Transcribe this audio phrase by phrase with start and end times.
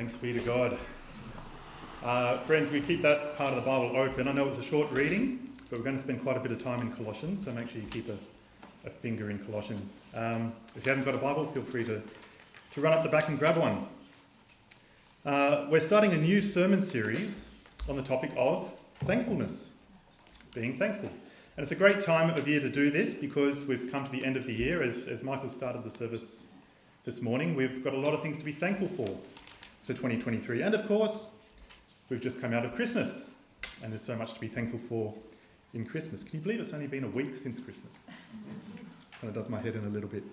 [0.00, 0.78] Thanks be to God.
[2.02, 4.28] Uh, friends, we keep that part of the Bible open.
[4.28, 6.64] I know it's a short reading, but we're going to spend quite a bit of
[6.64, 8.16] time in Colossians, so make sure you keep a,
[8.86, 9.96] a finger in Colossians.
[10.14, 12.00] Um, if you haven't got a Bible, feel free to,
[12.72, 13.86] to run up the back and grab one.
[15.26, 17.50] Uh, we're starting a new sermon series
[17.86, 18.72] on the topic of
[19.04, 19.68] thankfulness,
[20.54, 21.10] being thankful.
[21.58, 24.24] And it's a great time of year to do this because we've come to the
[24.24, 24.82] end of the year.
[24.82, 26.38] As, as Michael started the service
[27.04, 29.14] this morning, we've got a lot of things to be thankful for
[29.82, 30.62] for 2023.
[30.62, 31.30] And of course,
[32.08, 33.30] we've just come out of Christmas,
[33.82, 35.14] and there's so much to be thankful for
[35.74, 36.22] in Christmas.
[36.24, 38.06] Can you believe it's only been a week since Christmas?
[39.20, 40.24] kind of does my head in a little bit.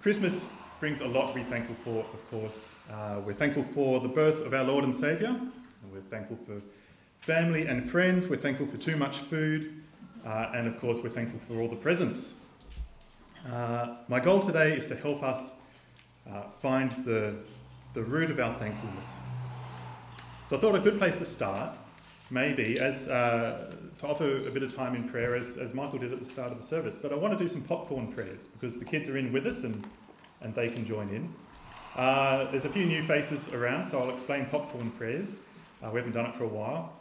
[0.00, 2.68] Christmas brings a lot to be thankful for, of course.
[2.90, 6.62] Uh, we're thankful for the birth of our Lord and Saviour, and we're thankful for
[7.20, 8.26] family and friends.
[8.26, 9.82] We're thankful for too much food,
[10.24, 12.34] uh, and of course, we're thankful for all the presents.
[13.52, 15.50] Uh, my goal today is to help us
[16.30, 17.34] uh, find the,
[17.94, 19.12] the root of our thankfulness.
[20.48, 21.70] So I thought a good place to start,
[22.30, 26.12] maybe, as uh, to offer a bit of time in prayer, as, as Michael did
[26.12, 26.98] at the start of the service.
[27.00, 29.62] But I want to do some popcorn prayers because the kids are in with us
[29.62, 29.86] and,
[30.42, 31.32] and they can join in.
[31.96, 35.38] Uh, there's a few new faces around, so I'll explain popcorn prayers.
[35.82, 36.92] Uh, we haven't done it for a while.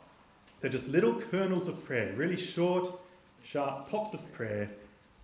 [0.62, 3.00] They're just little kernels of prayer, really short,
[3.44, 4.70] sharp pops of prayer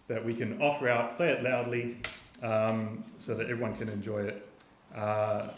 [0.08, 1.98] that we can offer out, say it loudly,
[2.42, 4.49] um, so that everyone can enjoy it.
[4.96, 5.50] Uh,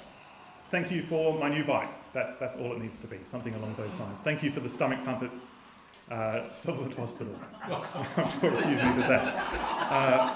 [0.69, 1.89] thank you for my new bike.
[2.13, 4.19] That's, that's all it needs to be, something along those lines.
[4.19, 5.31] Thank you for the stomach pump at
[6.11, 7.33] uh, Sutherland Hospital.
[7.63, 9.91] I'm sure a few needed that.
[9.91, 10.33] Uh,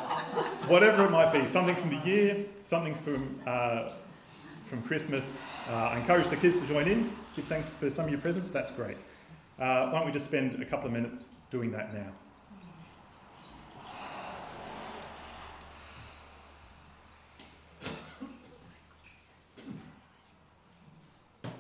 [0.68, 3.90] whatever it might be, something from the year, something from, uh,
[4.66, 5.40] from Christmas.
[5.70, 7.12] Uh, I encourage the kids to join in.
[7.36, 8.98] Give thanks for some of your presents, that's great.
[9.60, 12.12] Uh, why don't we just spend a couple of minutes doing that now?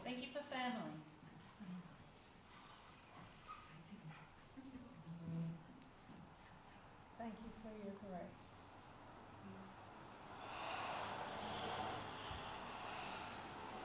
[0.03, 0.95] Thank you for family.
[7.75, 8.31] Thank you for your grace.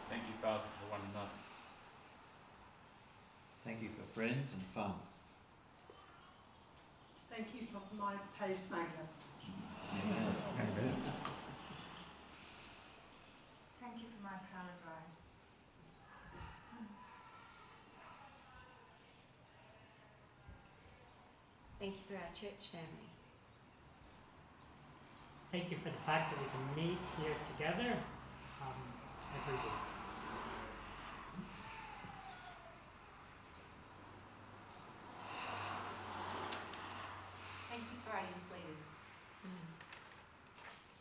[0.08, 1.38] Thank you, Father, for one another.
[3.64, 4.94] Thank you for friends and fun.
[7.30, 9.06] Thank you for my pacemaker.
[9.92, 10.36] Amen.
[10.58, 11.02] Amen.
[13.80, 15.10] Thank you for my paraglide.
[21.78, 23.19] Thank you for our church family.
[25.52, 27.96] Thank you for the fact that we can meet here together
[28.62, 28.78] um,
[29.34, 29.72] every week.
[37.68, 38.84] Thank you for our youth leaders.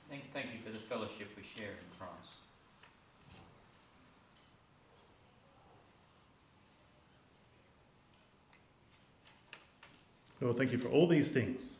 [0.09, 2.39] Thank, thank you for the fellowship we share in Christ.
[10.41, 11.77] Lord, thank you for all these things.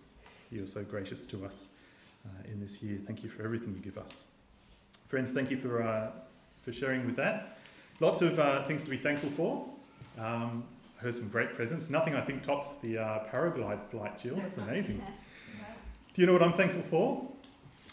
[0.52, 1.70] You are so gracious to us
[2.52, 3.00] in this year.
[3.06, 4.26] Thank you for everything you give us.
[5.08, 6.12] Friends, thank you for, uh,
[6.64, 7.58] for sharing with that.
[8.00, 9.66] Lots of uh, things to be thankful for.
[10.24, 10.64] Um,
[11.00, 11.90] I heard some great presents.
[11.90, 14.36] Nothing I think tops the uh, paraglide flight, Jill.
[14.36, 15.02] That's amazing.
[16.14, 17.28] Do you know what I'm thankful for?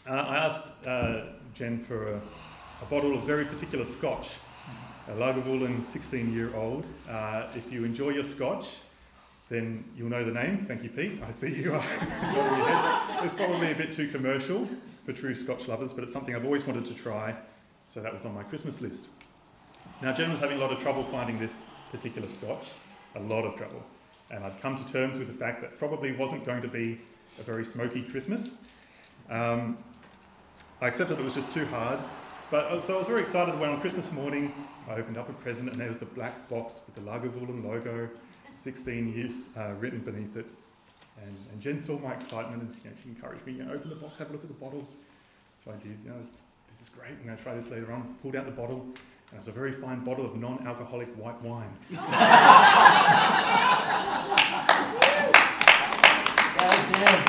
[0.08, 1.20] Uh, I asked uh,
[1.54, 2.20] Jen for a,
[2.82, 4.30] a bottle of very particular scotch,
[5.08, 6.84] a Lagavulin 16 year old.
[7.08, 8.76] Uh, if you enjoy your scotch,
[9.48, 10.64] then you'll know the name.
[10.66, 11.22] Thank you, Pete.
[11.26, 11.74] I see you
[13.22, 14.68] it's probably a bit too commercial
[15.04, 17.34] for true Scotch lovers, but it's something I've always wanted to try,
[17.86, 19.06] so that was on my Christmas list.
[20.02, 22.66] Now, Jen was having a lot of trouble finding this particular Scotch,
[23.14, 23.82] a lot of trouble,
[24.32, 27.00] and I'd come to terms with the fact that probably wasn't going to be
[27.38, 28.58] a very smoky Christmas.
[29.30, 29.78] Um,
[30.80, 32.00] I accepted it was just too hard,
[32.50, 34.52] but uh, so I was very excited when on Christmas morning
[34.88, 38.08] I opened up a present and there was the black box with the Lagavulin logo
[38.56, 40.46] 16 years uh, written beneath it.
[41.22, 43.90] And, and Jen saw my excitement and you know, she encouraged me, you know, open
[43.90, 44.86] the box, have a look at the bottle.
[45.64, 46.16] So I did, you know,
[46.68, 48.16] this is great, I'm going to try this later on.
[48.22, 51.40] Pulled out the bottle, and it was a very fine bottle of non alcoholic white
[51.42, 51.70] wine.
[51.90, 51.96] Go
[56.98, 57.24] Jen,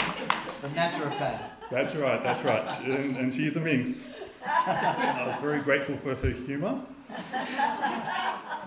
[0.62, 1.42] the naturopath.
[1.72, 2.82] That's right, that's right.
[2.82, 4.04] And, and she's a minx.
[4.46, 6.82] I was very grateful for her humour.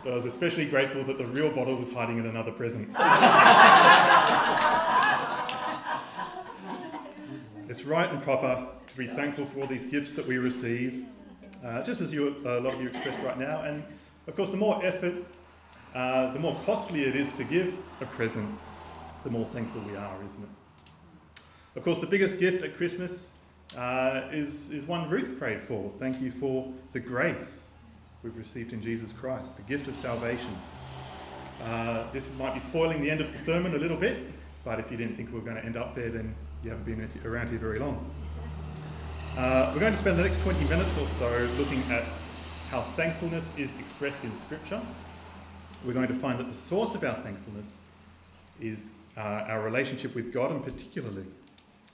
[0.02, 2.88] But I was especially grateful that the real bottle was hiding in another present.
[7.68, 11.04] it's right and proper to be thankful for all these gifts that we receive,
[11.64, 13.60] uh, just as you, a lot of you expressed right now.
[13.62, 13.84] And
[14.26, 15.14] of course, the more effort,
[15.94, 18.58] uh, the more costly it is to give a present,
[19.22, 20.48] the more thankful we are, isn't it?
[21.76, 23.28] Of course, the biggest gift at Christmas
[23.76, 25.92] uh, is, is one Ruth prayed for.
[25.98, 27.62] Thank you for the grace
[28.22, 30.56] we've received in Jesus Christ, the gift of salvation.
[31.62, 34.18] Uh, this might be spoiling the end of the sermon a little bit,
[34.64, 36.84] but if you didn't think we were going to end up there, then you haven't
[36.84, 38.10] been around here very long.
[39.36, 42.04] Uh, we're going to spend the next 20 minutes or so looking at
[42.70, 44.80] how thankfulness is expressed in Scripture.
[45.84, 47.80] We're going to find that the source of our thankfulness
[48.60, 51.24] is uh, our relationship with God, and particularly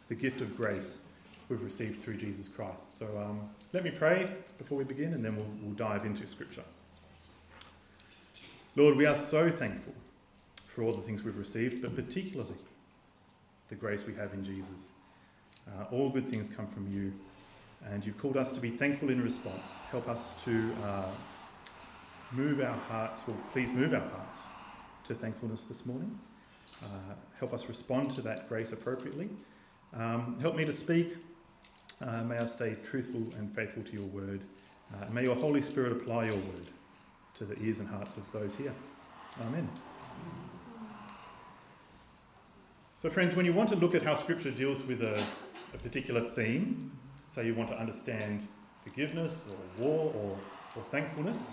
[0.08, 1.00] the gift of grace
[1.48, 2.92] we've received through Jesus Christ.
[2.92, 6.64] So um, let me pray before we begin, and then we'll, we'll dive into Scripture.
[8.74, 9.94] Lord, we are so thankful
[10.66, 12.54] for all the things we've received, but particularly
[13.68, 14.88] the grace we have in Jesus.
[15.66, 17.12] Uh, all good things come from you,
[17.90, 19.72] and you've called us to be thankful in response.
[19.90, 21.06] Help us to uh,
[22.32, 24.38] move our hearts, well, please move our hearts
[25.06, 26.18] to thankfulness this morning.
[26.82, 29.28] Uh, help us respond to that grace appropriately.
[29.94, 31.16] Um, help me to speak.
[32.02, 34.42] Uh, may I stay truthful and faithful to your word.
[34.92, 36.68] Uh, may your Holy Spirit apply your word
[37.34, 38.74] to the ears and hearts of those here.
[39.40, 39.66] Amen.
[42.98, 45.24] So, friends, when you want to look at how Scripture deals with a,
[45.72, 46.92] a particular theme,
[47.28, 48.46] say you want to understand
[48.84, 50.38] forgiveness or war or,
[50.76, 51.52] or thankfulness,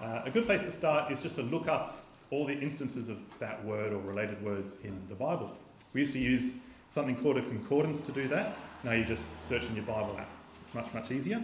[0.00, 3.18] uh, a good place to start is just to look up all the instances of
[3.40, 5.50] that word or related words in the Bible.
[5.92, 6.54] We used to use
[6.90, 8.56] something called a concordance to do that.
[8.82, 10.28] Now you just search in your Bible app.
[10.62, 11.42] It's much, much easier.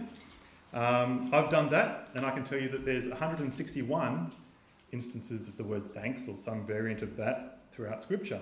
[0.73, 4.31] Um, I've done that, and I can tell you that there's 161
[4.91, 8.41] instances of the word thanks or some variant of that throughout Scripture.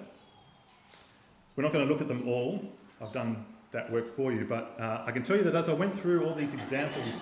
[1.55, 2.63] We're not going to look at them all.
[3.01, 5.73] I've done that work for you, but uh, I can tell you that as I
[5.73, 7.21] went through all these examples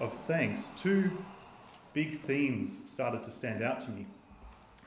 [0.00, 1.10] of thanks, two
[1.92, 4.06] big themes started to stand out to me.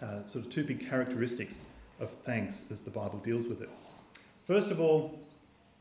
[0.02, 1.62] Uh, sort of two big characteristics
[2.02, 3.70] of thanks as the Bible deals with it.
[4.46, 5.25] First of all,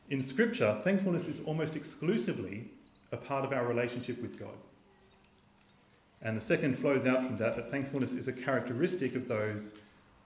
[0.09, 2.65] in Scripture, thankfulness is almost exclusively
[3.11, 4.57] a part of our relationship with God.
[6.21, 9.73] And the second flows out from that that thankfulness is a characteristic of those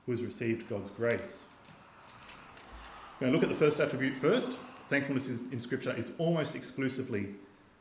[0.06, 1.46] who has received God's grace.
[3.20, 4.58] We're going to look at the first attribute first.
[4.88, 7.36] Thankfulness in Scripture is almost exclusively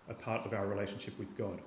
[0.09, 1.61] a part of our relationship with God.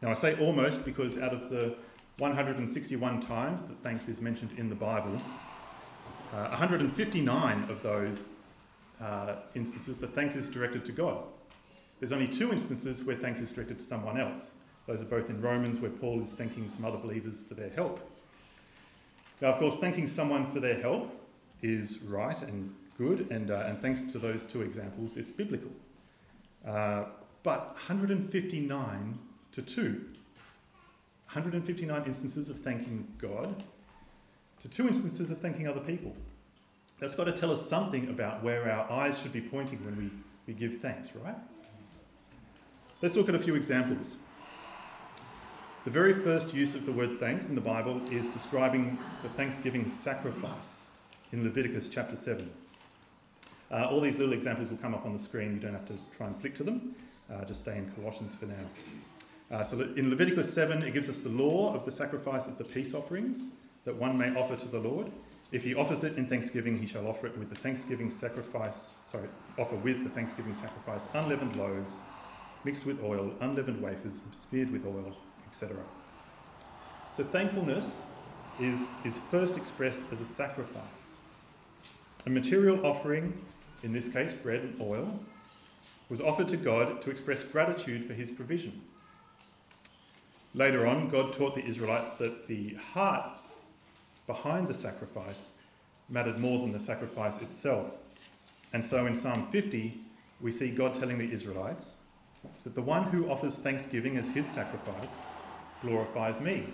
[0.00, 1.76] Now, I say almost because out of the
[2.18, 5.16] 161 times that thanks is mentioned in the Bible,
[6.32, 8.24] uh, 159 of those
[9.00, 11.18] uh, instances, the thanks is directed to God.
[12.00, 14.52] There's only two instances where thanks is directed to someone else.
[14.86, 18.00] Those are both in Romans, where Paul is thanking some other believers for their help.
[19.40, 21.10] Now, of course, thanking someone for their help
[21.62, 25.70] is right and good, and, uh, and thanks to those two examples, it's biblical.
[26.66, 27.04] Uh,
[27.42, 29.18] but 159
[29.52, 33.62] to 2, 159 instances of thanking God
[34.60, 36.14] to two instances of thanking other people.
[37.00, 40.10] That's got to tell us something about where our eyes should be pointing when we,
[40.46, 41.36] we give thanks, right?
[43.02, 44.16] Let's look at a few examples.
[45.84, 49.86] The very first use of the word thanks in the Bible is describing the thanksgiving
[49.86, 50.86] sacrifice
[51.32, 52.50] in Leviticus chapter 7.
[53.70, 55.52] Uh, all these little examples will come up on the screen.
[55.52, 56.94] You don't have to try and flick to them.
[57.30, 58.54] Uh, just stay in Colossians for now.
[59.50, 62.64] Uh, so in Leviticus 7, it gives us the law of the sacrifice of the
[62.64, 63.48] peace offerings
[63.84, 65.10] that one may offer to the Lord.
[65.54, 69.28] If he offers it in thanksgiving, he shall offer it with the thanksgiving sacrifice, sorry,
[69.56, 71.98] offer with the thanksgiving sacrifice unleavened loaves,
[72.64, 75.16] mixed with oil, unleavened wafers, smeared with oil,
[75.46, 75.76] etc.
[77.16, 78.06] So thankfulness
[78.58, 81.18] is, is first expressed as a sacrifice.
[82.26, 83.40] A material offering,
[83.84, 85.20] in this case bread and oil,
[86.08, 88.82] was offered to God to express gratitude for his provision.
[90.52, 93.38] Later on, God taught the Israelites that the heart
[94.26, 95.50] behind the sacrifice
[96.08, 97.86] mattered more than the sacrifice itself.
[98.72, 100.00] And so in Psalm 50,
[100.40, 101.98] we see God telling the Israelites
[102.64, 105.22] that the one who offers thanksgiving as his sacrifice
[105.80, 106.64] glorifies me.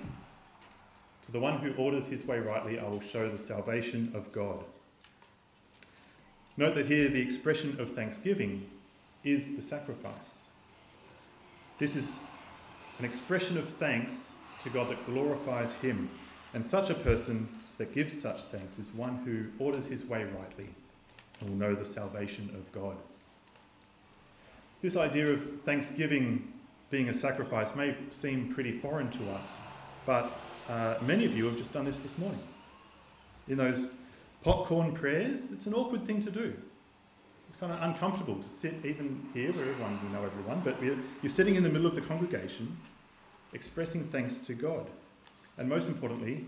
[1.27, 4.65] To the one who orders his way rightly, I will show the salvation of God.
[6.57, 8.69] Note that here the expression of thanksgiving
[9.23, 10.45] is the sacrifice.
[11.79, 12.17] This is
[12.99, 16.11] an expression of thanks to God that glorifies him.
[16.55, 20.69] And such a person that gives such thanks is one who orders his way rightly
[21.41, 22.97] and will know the salvation of God.
[24.83, 26.53] This idea of thanksgiving
[26.91, 29.55] being a sacrifice may seem pretty foreign to us,
[30.05, 30.37] but
[30.69, 32.41] uh, many of you have just done this this morning.
[33.49, 33.87] In those
[34.43, 36.55] popcorn prayers, it's an awkward thing to do.
[37.49, 41.31] It's kind of uncomfortable to sit even here where everyone, we know everyone, but you're
[41.31, 42.77] sitting in the middle of the congregation
[43.53, 44.87] expressing thanks to God.
[45.61, 46.47] And most importantly,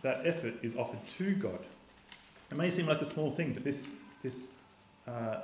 [0.00, 1.60] that effort is offered to God.
[2.50, 3.90] It may seem like a small thing, but this,
[4.22, 4.48] this
[5.06, 5.40] uh,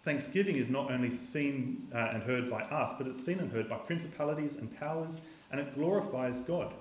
[0.00, 3.68] thanksgiving is not only seen uh, and heard by us, but it's seen and heard
[3.68, 5.20] by principalities and powers,
[5.52, 6.72] and it glorifies God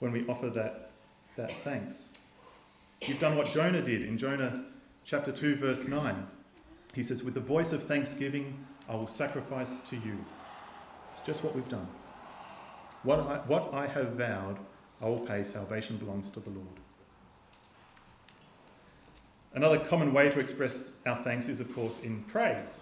[0.00, 0.90] when we offer that,
[1.36, 2.10] that thanks.
[3.00, 4.64] You've done what Jonah did in Jonah
[5.06, 6.26] chapter 2, verse 9.
[6.94, 10.22] He says, With the voice of thanksgiving, I will sacrifice to you.
[11.12, 11.88] It's just what we've done.
[13.06, 14.58] What I, what I have vowed,
[15.00, 15.44] I will pay.
[15.44, 16.66] Salvation belongs to the Lord.
[19.54, 22.80] Another common way to express our thanks is, of course, in praise,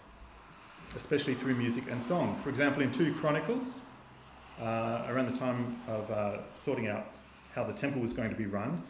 [0.96, 2.40] especially through music and song.
[2.42, 3.80] For example, in 2 Chronicles,
[4.62, 7.06] uh, around the time of uh, sorting out
[7.54, 8.82] how the temple was going to be run,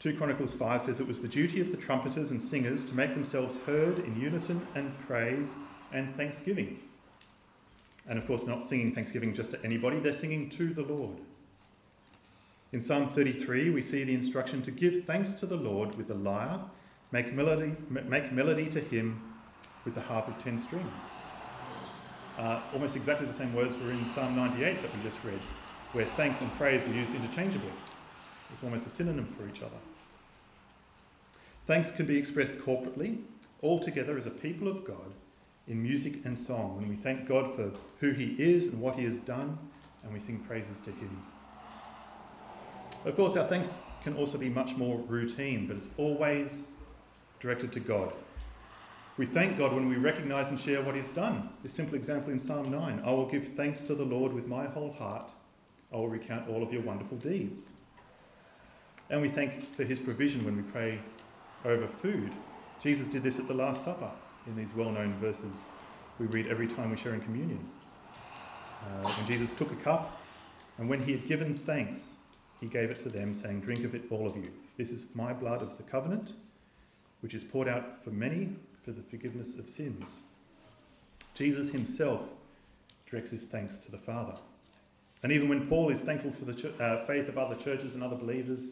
[0.00, 3.14] 2 Chronicles 5 says it was the duty of the trumpeters and singers to make
[3.14, 5.54] themselves heard in unison and praise
[5.92, 6.80] and thanksgiving.
[8.08, 11.16] And of course, not singing thanksgiving just to anybody, they're singing to the Lord.
[12.72, 16.14] In Psalm 33, we see the instruction to give thanks to the Lord with the
[16.14, 16.60] lyre,
[17.12, 19.22] make melody, make melody to him
[19.84, 21.10] with the harp of ten strings.
[22.38, 25.38] Uh, almost exactly the same words were in Psalm 98 that we just read,
[25.92, 27.70] where thanks and praise were used interchangeably.
[28.52, 29.76] It's almost a synonym for each other.
[31.66, 33.20] Thanks can be expressed corporately,
[33.62, 35.14] all together as a people of God,
[35.66, 39.04] in music and song, when we thank God for who He is and what He
[39.04, 39.58] has done,
[40.02, 41.22] and we sing praises to Him.
[43.04, 46.66] Of course, our thanks can also be much more routine, but it's always
[47.40, 48.12] directed to God.
[49.16, 51.48] We thank God when we recognize and share what He's done.
[51.64, 54.66] A simple example in Psalm 9 I will give thanks to the Lord with my
[54.66, 55.30] whole heart.
[55.92, 57.70] I will recount all of your wonderful deeds.
[59.10, 60.98] And we thank for His provision when we pray
[61.64, 62.32] over food.
[62.82, 64.10] Jesus did this at the Last Supper
[64.46, 65.68] in these well known verses
[66.18, 67.58] we read every time we share in communion.
[68.82, 70.20] Uh, when Jesus took a cup,
[70.78, 72.16] and when he had given thanks,
[72.60, 74.50] he gave it to them, saying, Drink of it, all of you.
[74.76, 76.32] This is my blood of the covenant,
[77.20, 78.50] which is poured out for many
[78.84, 80.18] for the forgiveness of sins.
[81.34, 82.22] Jesus himself
[83.06, 84.36] directs his thanks to the Father.
[85.22, 88.02] And even when Paul is thankful for the ch- uh, faith of other churches and
[88.02, 88.68] other believers,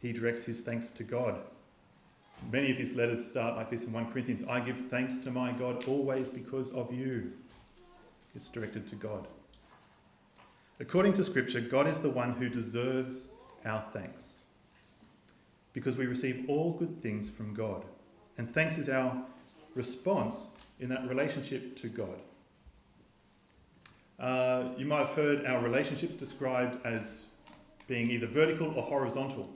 [0.00, 1.40] he directs his thanks to God
[2.50, 5.52] Many of his letters start like this in 1 Corinthians I give thanks to my
[5.52, 7.32] God always because of you.
[8.34, 9.26] It's directed to God.
[10.80, 13.28] According to Scripture, God is the one who deserves
[13.64, 14.44] our thanks
[15.72, 17.84] because we receive all good things from God.
[18.38, 19.24] And thanks is our
[19.74, 20.50] response
[20.80, 22.20] in that relationship to God.
[24.18, 27.26] Uh, you might have heard our relationships described as
[27.88, 29.50] being either vertical or horizontal.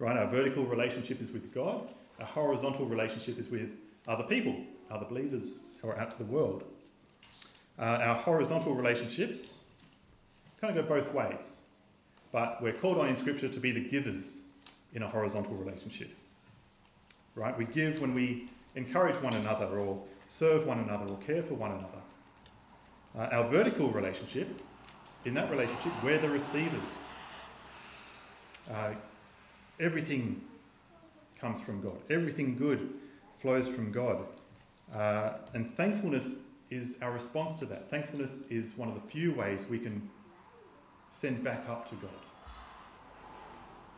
[0.00, 0.16] Right?
[0.16, 1.86] Our vertical relationship is with God,
[2.18, 3.76] our horizontal relationship is with
[4.08, 4.56] other people,
[4.90, 6.64] other believers who are out to the world.
[7.78, 9.60] Uh, our horizontal relationships
[10.58, 11.60] kind of go both ways,
[12.32, 14.40] but we're called on in Scripture to be the givers
[14.94, 16.10] in a horizontal relationship.
[17.34, 17.56] Right?
[17.56, 21.72] We give when we encourage one another or serve one another or care for one
[21.72, 21.86] another.
[23.18, 24.48] Uh, our vertical relationship,
[25.26, 27.02] in that relationship, we're the receivers.
[28.72, 28.92] Uh,
[29.80, 30.42] everything
[31.40, 31.98] comes from God.
[32.10, 32.90] Everything good
[33.38, 34.26] flows from God.
[34.94, 36.32] Uh, and thankfulness
[36.68, 37.90] is our response to that.
[37.90, 40.08] Thankfulness is one of the few ways we can
[41.08, 42.10] send back up to God.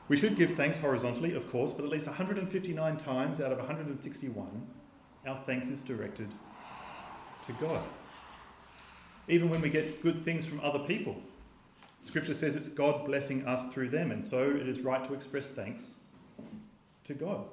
[0.09, 4.67] We should give thanks horizontally, of course, but at least 159 times out of 161,
[5.27, 6.29] our thanks is directed
[7.47, 7.83] to God.
[9.29, 11.17] Even when we get good things from other people,
[12.03, 15.47] Scripture says it's God blessing us through them, and so it is right to express
[15.47, 16.01] thanks
[17.05, 17.47] to God.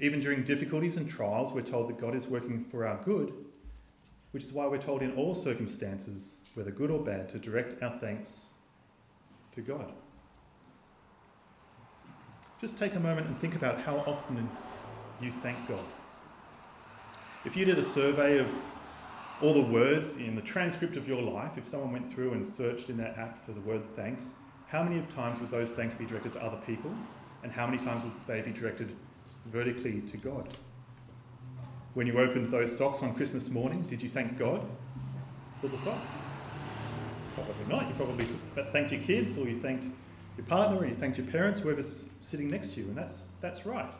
[0.00, 3.32] Even during difficulties and trials, we're told that God is working for our good,
[4.32, 7.96] which is why we're told in all circumstances, whether good or bad, to direct our
[7.98, 8.50] thanks
[9.52, 9.92] to God.
[12.60, 14.50] Just take a moment and think about how often
[15.20, 15.84] you thank God.
[17.44, 18.48] If you did a survey of
[19.40, 22.90] all the words in the transcript of your life, if someone went through and searched
[22.90, 24.30] in that app for the word thanks,
[24.66, 26.92] how many times would those thanks be directed to other people?
[27.42, 28.96] And how many times would they be directed
[29.46, 30.48] vertically to God?
[31.94, 34.60] When you opened those socks on Christmas morning, did you thank God
[35.60, 36.08] for the socks?
[37.34, 37.88] Probably not.
[37.88, 38.28] You probably
[38.72, 39.86] thanked your kids, or you thanked
[40.36, 43.64] your partner, or you thanked your parents, whoever's sitting next to you, and that's, that's
[43.64, 43.90] right.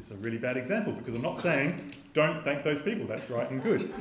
[0.00, 3.28] This is a really bad example because I'm not saying don't thank those people, that's
[3.28, 3.92] right and good.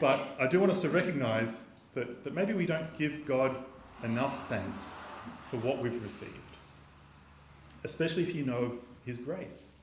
[0.00, 3.54] But I do want us to recognize that, that maybe we don't give God
[4.02, 4.88] enough thanks
[5.52, 6.32] for what we've received,
[7.84, 8.72] especially if you know of
[9.06, 9.74] His grace,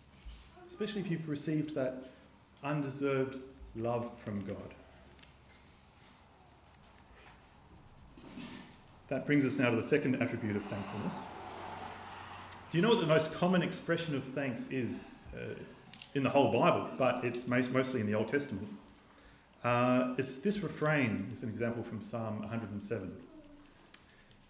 [0.68, 2.10] especially if you've received that
[2.62, 3.38] undeserved
[3.78, 4.58] love from God.
[9.08, 11.22] That brings us now to the second attribute of thankfulness.
[12.70, 15.08] Do you know what the most common expression of thanks is
[16.14, 18.68] in the whole Bible, but it's mostly in the Old Testament.
[19.64, 23.16] Uh, it's this refrain is an example from Psalm 107.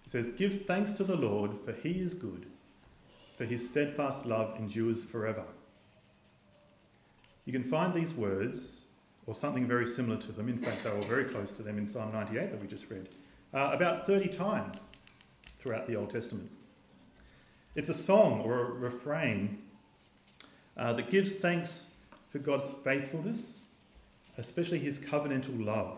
[0.05, 2.45] It says, Give thanks to the Lord, for he is good,
[3.37, 5.43] for his steadfast love endures forever.
[7.45, 8.81] You can find these words,
[9.27, 11.89] or something very similar to them, in fact, they were very close to them in
[11.89, 13.09] Psalm 98 that we just read,
[13.53, 14.91] uh, about 30 times
[15.59, 16.49] throughout the Old Testament.
[17.75, 19.59] It's a song or a refrain
[20.77, 21.87] uh, that gives thanks
[22.31, 23.63] for God's faithfulness,
[24.37, 25.97] especially his covenantal love.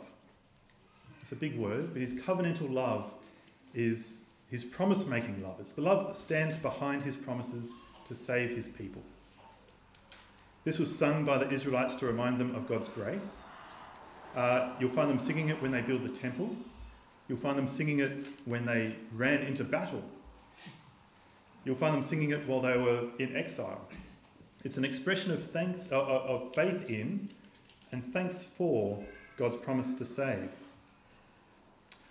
[1.21, 3.11] It's a big word, but his covenantal love
[3.73, 5.55] is his promise making love.
[5.59, 7.71] It's the love that stands behind his promises
[8.07, 9.01] to save his people.
[10.63, 13.45] This was sung by the Israelites to remind them of God's grace.
[14.35, 16.55] Uh, you'll find them singing it when they build the temple.
[17.27, 20.03] You'll find them singing it when they ran into battle.
[21.65, 23.87] You'll find them singing it while they were in exile.
[24.63, 27.29] It's an expression of thanks, uh, of faith in,
[27.91, 29.03] and thanks for
[29.37, 30.49] God's promise to save.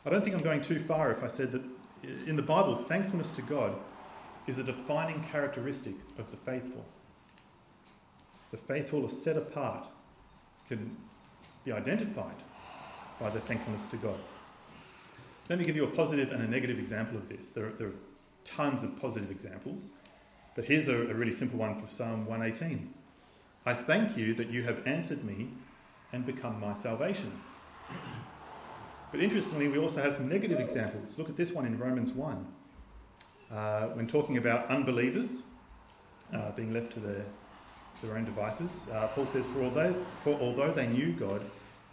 [0.04, 1.62] I don't think I'm going too far if I said that
[2.26, 3.74] in the Bible, thankfulness to God
[4.46, 6.84] is a defining characteristic of the faithful.
[8.50, 9.86] The faithful are set apart,
[10.68, 10.96] can
[11.64, 12.34] be identified
[13.20, 14.18] by their thankfulness to God.
[15.48, 17.50] Let me give you a positive and a negative example of this.
[17.50, 17.94] There are, there are
[18.44, 19.90] tons of positive examples,
[20.54, 22.92] but here's a, a really simple one for Psalm 118.
[23.64, 25.48] I thank you that you have answered me
[26.12, 27.32] and become my salvation.
[29.10, 31.18] But interestingly, we also have some negative examples.
[31.18, 32.46] Look at this one in Romans 1.
[33.50, 35.42] Uh, when talking about unbelievers
[36.32, 37.24] uh, being left to their,
[38.02, 39.94] their own devices, uh, Paul says, for although,
[40.24, 41.42] for although they knew God,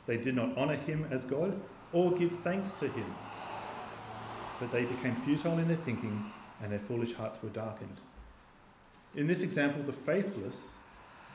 [0.08, 1.60] they did not honour him as God
[1.92, 3.14] or give thanks to him.
[4.60, 6.32] But they became futile in their thinking,
[6.64, 8.00] and their foolish hearts were darkened.
[9.16, 10.74] In this example, the faithless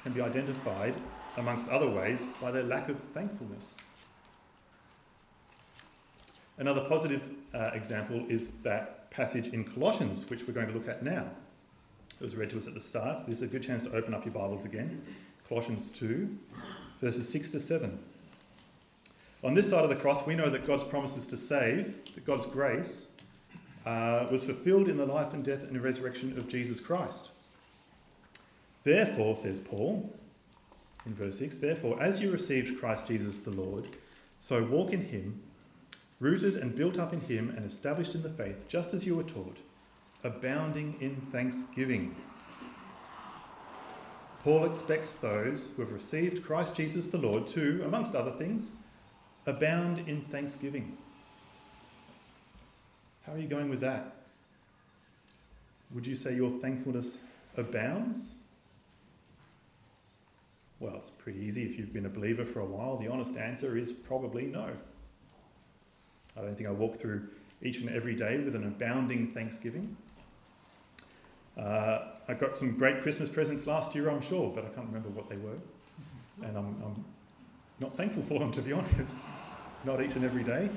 [0.02, 0.94] can be identified,
[1.36, 3.76] amongst other ways, by their lack of thankfulness.
[6.56, 11.02] Another positive uh, example is that passage in Colossians, which we're going to look at
[11.02, 11.26] now.
[12.20, 13.26] It was read to us at the start.
[13.26, 15.02] This is a good chance to open up your Bibles again.
[15.48, 16.28] Colossians 2,
[17.00, 17.98] verses 6 to 7.
[19.42, 22.46] On this side of the cross, we know that God's promises to save, that God's
[22.46, 23.08] grace,
[23.84, 27.30] uh, was fulfilled in the life and death and resurrection of Jesus Christ.
[28.84, 30.14] Therefore, says Paul
[31.06, 33.88] in verse 6, therefore, as you received Christ Jesus the Lord,
[34.38, 35.42] so walk in him
[36.20, 39.22] rooted and built up in him and established in the faith, just as you were
[39.22, 39.58] taught,
[40.22, 42.14] abounding in thanksgiving.
[44.42, 48.72] Paul expects those who have received Christ Jesus the Lord to, amongst other things,
[49.46, 50.96] abound in thanksgiving.
[53.26, 54.16] How are you going with that?
[55.94, 57.20] Would you say your thankfulness
[57.56, 58.34] abounds?
[60.84, 62.98] Well, it's pretty easy if you've been a believer for a while.
[62.98, 64.68] The honest answer is probably no.
[66.36, 67.26] I don't think I walk through
[67.62, 69.96] each and every day with an abounding thanksgiving.
[71.56, 75.08] Uh, I got some great Christmas presents last year, I'm sure, but I can't remember
[75.08, 75.56] what they were.
[76.42, 77.04] And I'm, I'm
[77.80, 79.16] not thankful for them, to be honest.
[79.86, 80.68] not each and every day.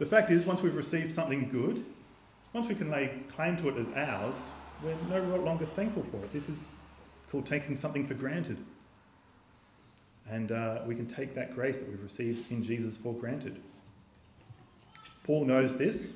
[0.00, 1.84] The fact is, once we've received something good,
[2.52, 4.48] once we can lay claim to it as ours,
[4.82, 6.32] we're no longer thankful for it.
[6.32, 6.66] This is
[7.30, 8.56] called taking something for granted.
[10.30, 13.60] And uh, we can take that grace that we've received in Jesus for granted.
[15.24, 16.12] Paul knows this.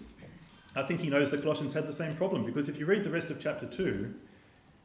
[0.74, 3.10] I think he knows the Colossians had the same problem because if you read the
[3.10, 4.12] rest of chapter 2,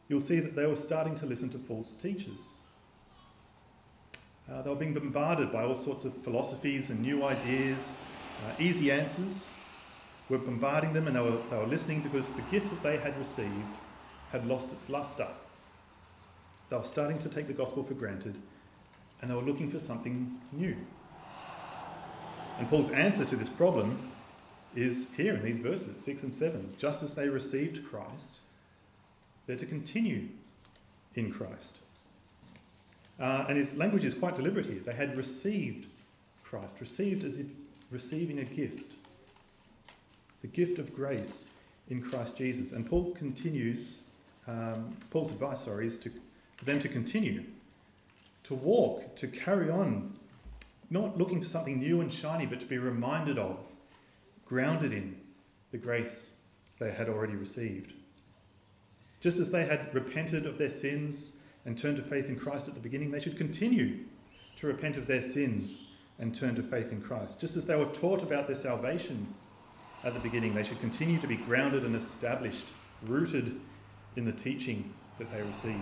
[0.07, 2.61] you'll see that they were starting to listen to false teachers.
[4.49, 7.93] Uh, they were being bombarded by all sorts of philosophies and new ideas,
[8.45, 9.49] uh, easy answers.
[10.29, 13.17] Were bombarding them and they were, they were listening because the gift that they had
[13.17, 13.51] received
[14.31, 15.27] had lost its luster.
[16.69, 18.35] They were starting to take the gospel for granted
[19.21, 20.75] and they were looking for something new.
[22.57, 24.11] And Paul's answer to this problem
[24.75, 26.75] is here in these verses 6 and 7.
[26.77, 28.37] Just as they received Christ,
[29.45, 30.27] they're to continue
[31.15, 31.77] in Christ.
[33.19, 34.79] Uh, and his language is quite deliberate here.
[34.83, 35.87] They had received
[36.43, 37.47] Christ, received as if
[37.89, 38.93] receiving a gift,
[40.41, 41.43] the gift of grace
[41.89, 42.71] in Christ Jesus.
[42.71, 43.99] And Paul continues,
[44.47, 46.11] um, Paul's advice, sorry, is to,
[46.57, 47.43] for them to continue,
[48.51, 50.13] to walk, to carry on,
[50.89, 53.57] not looking for something new and shiny, but to be reminded of
[54.45, 55.15] grounded in
[55.71, 56.31] the grace
[56.77, 57.93] they had already received.
[59.21, 61.33] Just as they had repented of their sins
[61.65, 63.99] and turned to faith in Christ at the beginning, they should continue
[64.59, 67.39] to repent of their sins and turn to faith in Christ.
[67.39, 69.33] Just as they were taught about their salvation
[70.03, 72.67] at the beginning, they should continue to be grounded and established,
[73.03, 73.61] rooted
[74.17, 75.79] in the teaching that they receive.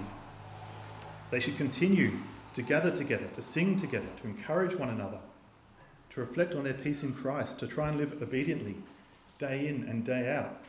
[1.31, 2.11] They should continue
[2.59, 5.19] to gather together, to sing together, to encourage one another,
[6.09, 8.75] to reflect on their peace in Christ, to try and live obediently
[9.37, 10.65] day in and day out.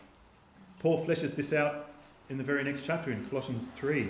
[0.78, 1.90] Paul fleshes this out
[2.28, 4.08] in the very next chapter in Colossians 3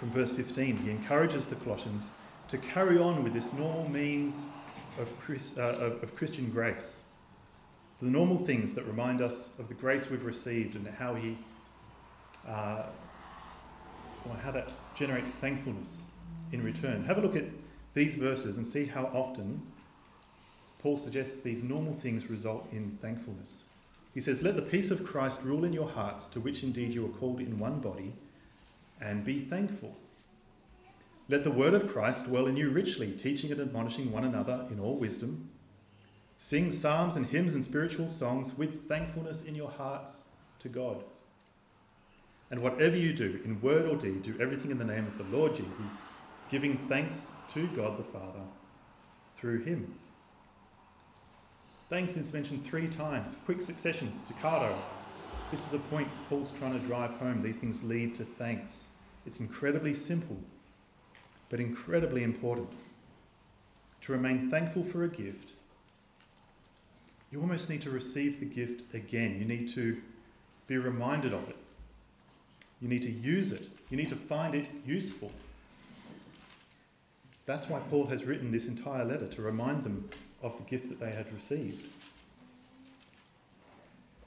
[0.00, 0.78] from verse 15.
[0.78, 2.10] He encourages the Colossians
[2.48, 4.40] to carry on with this normal means
[4.98, 5.12] of,
[5.56, 7.02] uh, of, of Christian grace.
[8.00, 11.38] The normal things that remind us of the grace we've received and how He,
[12.48, 12.82] uh,
[14.28, 16.06] or how that generates thankfulness
[16.52, 17.04] in return.
[17.04, 17.44] Have a look at
[17.94, 19.62] these verses and see how often
[20.78, 23.64] Paul suggests these normal things result in thankfulness.
[24.14, 27.04] He says, Let the peace of Christ rule in your hearts, to which indeed you
[27.06, 28.14] are called in one body,
[29.00, 29.96] and be thankful.
[31.28, 34.80] Let the word of Christ dwell in you richly, teaching and admonishing one another in
[34.80, 35.50] all wisdom.
[36.38, 40.22] Sing psalms and hymns and spiritual songs with thankfulness in your hearts
[40.60, 41.04] to God.
[42.50, 45.36] And whatever you do, in word or deed, do everything in the name of the
[45.36, 45.98] Lord Jesus,
[46.50, 48.40] giving thanks to God the Father
[49.36, 49.94] through him.
[51.88, 54.76] Thanks is mentioned three times, quick succession, staccato.
[55.50, 57.42] This is a point Paul's trying to drive home.
[57.42, 58.86] These things lead to thanks.
[59.26, 60.36] It's incredibly simple,
[61.48, 62.70] but incredibly important.
[64.02, 65.52] To remain thankful for a gift,
[67.30, 69.36] you almost need to receive the gift again.
[69.38, 70.00] You need to
[70.66, 71.56] be reminded of it.
[72.80, 73.68] You need to use it.
[73.88, 75.30] You need to find it useful.
[77.46, 80.08] That's why Paul has written this entire letter to remind them
[80.42, 81.86] of the gift that they had received.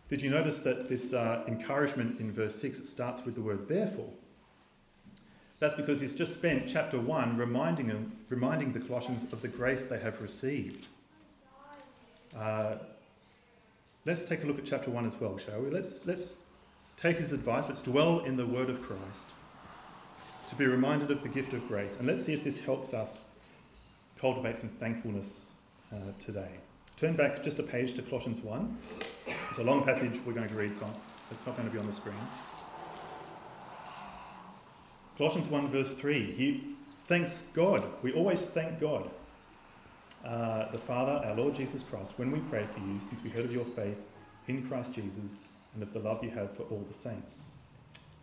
[0.09, 4.09] Did you notice that this uh, encouragement in verse 6 starts with the word therefore?
[5.59, 9.85] That's because he's just spent chapter 1 reminding, them, reminding the Colossians of the grace
[9.85, 10.87] they have received.
[12.37, 12.75] Uh,
[14.05, 15.69] let's take a look at chapter 1 as well, shall we?
[15.69, 16.35] Let's, let's
[16.97, 19.29] take his advice, let's dwell in the word of Christ
[20.47, 21.97] to be reminded of the gift of grace.
[21.97, 23.25] And let's see if this helps us
[24.19, 25.51] cultivate some thankfulness
[25.91, 26.49] uh, today.
[26.97, 28.77] Turn back just a page to Colossians 1.
[29.49, 30.87] It's a long passage we're going to read, so
[31.31, 32.15] it's not going to be on the screen.
[35.17, 36.31] Colossians 1, verse 3.
[36.33, 36.75] He
[37.07, 37.83] thanks God.
[38.01, 39.09] We always thank God,
[40.25, 43.45] uh, the Father, our Lord Jesus Christ, when we pray for you, since we heard
[43.45, 43.97] of your faith
[44.47, 47.45] in Christ Jesus and of the love you have for all the saints,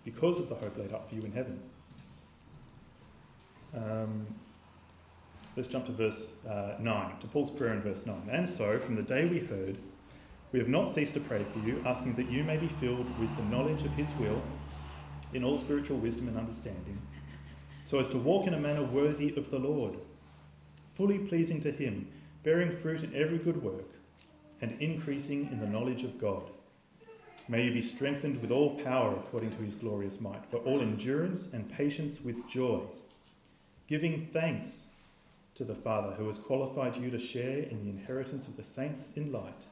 [0.04, 1.60] because of the hope laid up for you in heaven.
[3.74, 4.26] Um,
[5.56, 8.28] let's jump to verse uh, 9, to Paul's prayer in verse 9.
[8.30, 9.78] And so, from the day we heard,
[10.52, 13.34] we have not ceased to pray for you, asking that you may be filled with
[13.36, 14.42] the knowledge of his will
[15.32, 17.00] in all spiritual wisdom and understanding,
[17.84, 19.96] so as to walk in a manner worthy of the Lord,
[20.94, 22.08] fully pleasing to him,
[22.42, 23.86] bearing fruit in every good work,
[24.60, 26.50] and increasing in the knowledge of God.
[27.48, 31.48] May you be strengthened with all power according to his glorious might, for all endurance
[31.52, 32.80] and patience with joy,
[33.90, 34.84] giving thanks
[35.56, 39.08] to the Father who has qualified you to share in the inheritance of the saints
[39.16, 39.64] in light.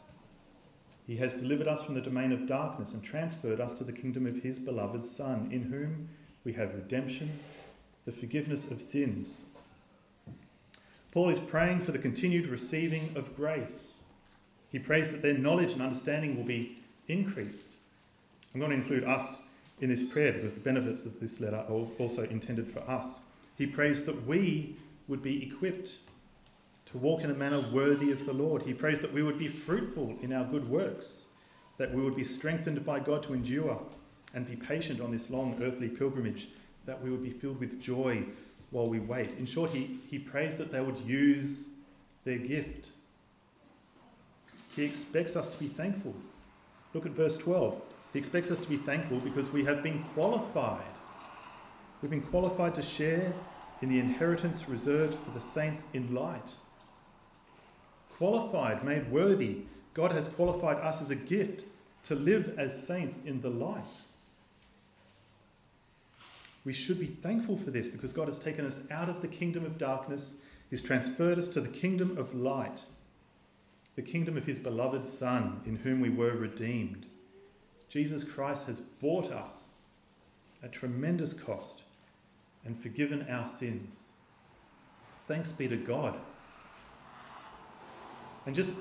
[1.07, 4.26] He has delivered us from the domain of darkness and transferred us to the kingdom
[4.26, 6.09] of his beloved Son, in whom
[6.44, 7.38] we have redemption,
[8.07, 9.42] the forgiveness of sins.
[11.12, 14.02] Paul is praying for the continued receiving of grace.
[14.70, 17.74] He prays that their knowledge and understanding will be increased.
[18.52, 19.42] I'm going to include us
[19.81, 23.20] in this prayer because the benefits of this letter are also intended for us.
[23.59, 24.77] He prays that we
[25.09, 25.97] would be equipped
[26.87, 28.62] to walk in a manner worthy of the Lord.
[28.62, 31.27] He prays that we would be fruitful in our good works,
[31.77, 33.83] that we would be strengthened by God to endure
[34.33, 36.49] and be patient on this long earthly pilgrimage,
[36.87, 38.23] that we would be filled with joy
[38.71, 39.33] while we wait.
[39.38, 41.71] In short, he, he prays that they would use
[42.25, 42.90] their gift.
[44.77, 46.14] He expects us to be thankful.
[46.94, 47.81] Look at verse 12.
[48.12, 50.97] He expects us to be thankful because we have been qualified.
[52.00, 53.32] We've been qualified to share
[53.82, 56.50] in the inheritance reserved for the saints in light.
[58.16, 59.62] Qualified, made worthy.
[59.94, 61.64] God has qualified us as a gift
[62.04, 63.84] to live as saints in the light.
[66.64, 69.64] We should be thankful for this because God has taken us out of the kingdom
[69.64, 70.34] of darkness,
[70.70, 72.82] He's transferred us to the kingdom of light,
[73.96, 77.06] the kingdom of His beloved Son, in whom we were redeemed.
[77.88, 79.70] Jesus Christ has bought us
[80.62, 81.84] at tremendous cost
[82.68, 84.09] and forgiven our sins.
[85.26, 86.16] Thanks be to God.
[88.46, 88.76] And just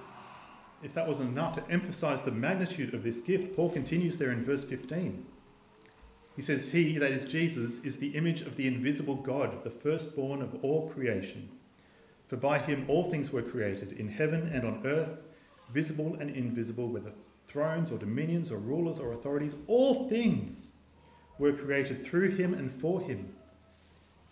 [0.84, 4.44] if that wasn't enough to emphasize the magnitude of this gift, Paul continues there in
[4.44, 5.26] verse 15.
[6.36, 10.42] He says, He, that is Jesus, is the image of the invisible God, the firstborn
[10.42, 11.50] of all creation.
[12.28, 15.18] For by him all things were created, in heaven and on earth,
[15.74, 17.14] visible and invisible, whether
[17.48, 20.72] thrones or dominions or rulers or authorities, all things
[21.40, 23.34] were created through him and for him.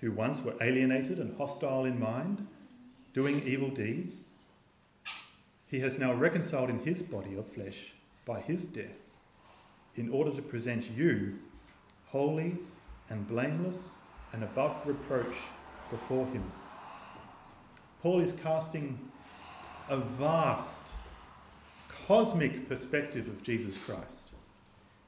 [0.00, 2.46] who once were alienated and hostile in mind,
[3.12, 4.28] doing evil deeds,
[5.66, 7.92] he has now reconciled in his body of flesh
[8.24, 9.10] by his death,
[9.96, 11.38] in order to present you
[12.06, 12.56] holy
[13.10, 13.96] and blameless
[14.32, 15.34] and above reproach
[15.90, 16.50] before him.
[18.02, 18.98] Paul is casting
[19.88, 20.84] a vast,
[22.06, 24.30] cosmic perspective of Jesus Christ.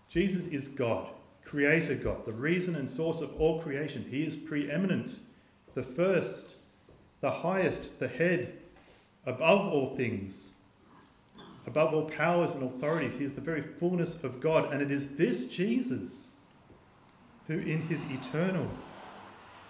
[0.09, 1.09] Jesus is God,
[1.47, 4.05] Creator God, the reason and source of all creation.
[4.11, 5.21] He is preeminent,
[5.75, 6.57] the first,
[7.21, 8.53] the highest, the head,
[9.25, 10.51] above all things,
[11.65, 13.19] above all powers and authorities.
[13.19, 14.73] He is the very fullness of God.
[14.73, 16.31] And it is this Jesus
[17.47, 18.69] who, in his eternal,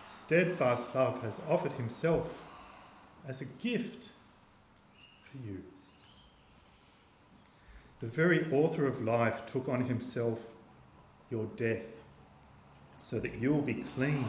[0.09, 2.43] steadfast love, has offered himself
[3.29, 4.09] as a gift
[5.31, 5.63] for you.
[8.01, 10.39] The very author of life took on himself
[11.31, 11.87] your death
[13.03, 14.25] so that you will be clean,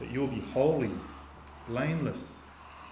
[0.00, 0.90] that you will be holy,
[1.68, 2.42] blameless,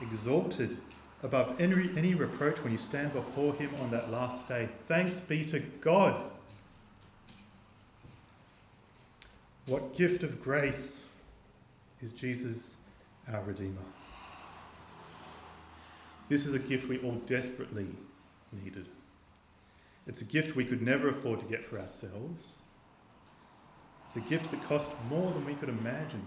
[0.01, 0.77] exalted
[1.23, 4.69] above any, any reproach when you stand before him on that last day.
[4.87, 6.15] Thanks be to God.
[9.67, 11.05] What gift of grace
[12.01, 12.75] is Jesus
[13.33, 13.83] our Redeemer?
[16.29, 17.87] This is a gift we all desperately
[18.53, 18.87] needed.
[20.07, 22.57] It's a gift we could never afford to get for ourselves.
[24.07, 26.25] It's a gift that cost more than we could imagine.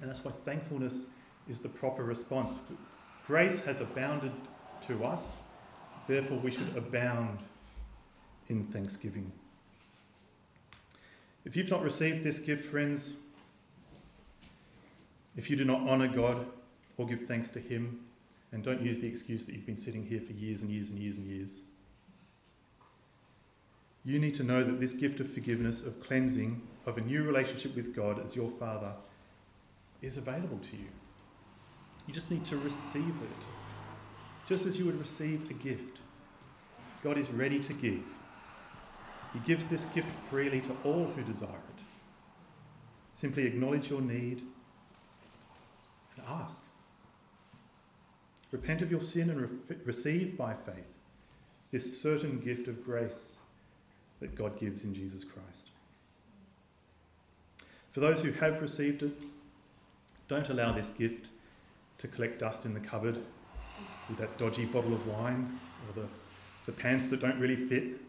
[0.00, 1.04] And that's why thankfulness
[1.48, 2.58] is the proper response.
[3.26, 4.32] Grace has abounded
[4.86, 5.36] to us,
[6.06, 7.38] therefore, we should abound
[8.48, 9.30] in thanksgiving.
[11.44, 13.14] If you've not received this gift, friends,
[15.36, 16.46] if you do not honour God
[16.96, 18.00] or give thanks to Him,
[18.52, 20.98] and don't use the excuse that you've been sitting here for years and years and
[20.98, 21.60] years and years,
[24.04, 27.74] you need to know that this gift of forgiveness, of cleansing, of a new relationship
[27.74, 28.92] with God as your Father
[30.02, 30.88] is available to you.
[32.06, 33.46] You just need to receive it.
[34.46, 35.98] Just as you would receive a gift,
[37.02, 38.02] God is ready to give.
[39.32, 41.82] He gives this gift freely to all who desire it.
[43.14, 44.42] Simply acknowledge your need
[46.16, 46.62] and ask.
[48.50, 50.84] Repent of your sin and re- receive by faith
[51.72, 53.38] this certain gift of grace
[54.24, 55.68] that God gives in Jesus Christ.
[57.92, 59.12] For those who have received it,
[60.28, 61.26] don't allow this gift
[61.98, 63.18] to collect dust in the cupboard
[64.08, 66.08] with that dodgy bottle of wine or the,
[66.64, 68.00] the pants that don't really fit.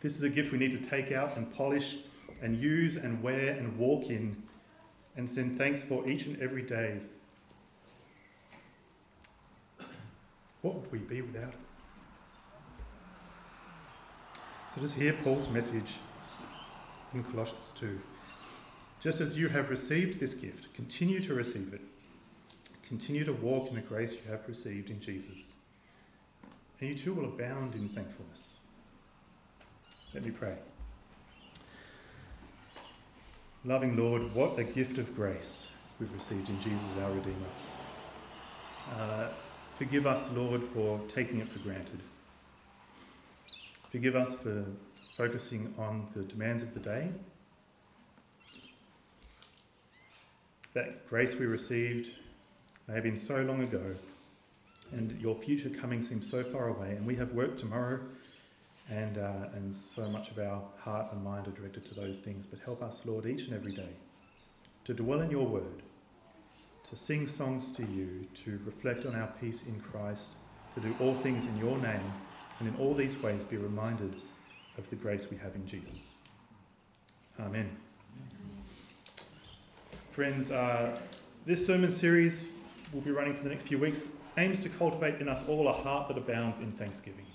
[0.00, 1.98] This is a gift we need to take out and polish
[2.42, 4.42] and use and wear and walk in
[5.16, 6.98] and send thanks for each and every day.
[10.62, 11.67] What would we be without it?
[14.78, 15.94] So just hear Paul's message
[17.12, 17.98] in Colossians 2.
[19.00, 21.80] Just as you have received this gift, continue to receive it.
[22.86, 25.54] Continue to walk in the grace you have received in Jesus.
[26.80, 28.58] And you too will abound in thankfulness.
[30.14, 30.54] Let me pray.
[33.64, 35.66] Loving Lord, what a gift of grace
[35.98, 37.36] we've received in Jesus our Redeemer.
[38.96, 39.28] Uh,
[39.76, 41.98] forgive us, Lord, for taking it for granted.
[43.90, 44.66] Forgive us for
[45.16, 47.08] focusing on the demands of the day.
[50.74, 52.10] That grace we received
[52.86, 53.94] may have been so long ago,
[54.92, 58.00] and your future coming seems so far away, and we have work tomorrow,
[58.90, 62.44] and, uh, and so much of our heart and mind are directed to those things.
[62.44, 63.94] But help us, Lord, each and every day
[64.84, 65.82] to dwell in your word,
[66.90, 70.28] to sing songs to you, to reflect on our peace in Christ,
[70.74, 72.12] to do all things in your name
[72.58, 74.14] and in all these ways be reminded
[74.76, 76.08] of the grace we have in Jesus.
[77.40, 77.70] Amen.
[80.10, 80.98] Friends, uh,
[81.46, 82.48] this sermon series
[82.92, 85.72] will be running for the next few weeks aims to cultivate in us all a
[85.72, 87.26] heart that abounds in thanksgiving.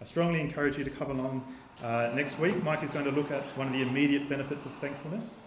[0.00, 2.62] I strongly encourage you to come along uh, next week.
[2.62, 5.42] Mike is going to look at one of the immediate benefits of thankfulness,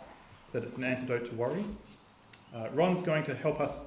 [0.53, 1.65] that it's an antidote to worry.
[2.53, 3.83] Uh, Ron's going to help us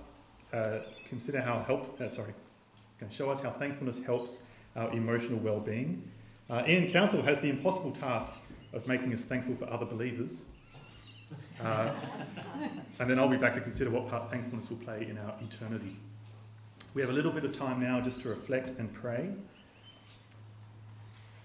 [0.52, 2.34] uh, consider how help, uh, sorry,
[3.00, 4.38] going to show us how thankfulness helps
[4.76, 6.08] our emotional well-being.
[6.50, 8.32] Uh, Ian Council has the impossible task
[8.72, 10.42] of making us thankful for other believers.
[11.60, 11.90] Uh,
[12.98, 15.96] and then I'll be back to consider what part thankfulness will play in our eternity.
[16.94, 19.30] We have a little bit of time now just to reflect and pray.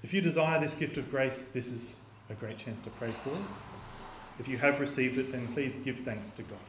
[0.03, 1.97] If you desire this gift of grace, this is
[2.29, 3.37] a great chance to pray for.
[4.39, 6.59] If you have received it, then please give thanks to God.